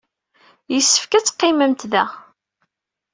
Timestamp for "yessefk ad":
0.73-1.25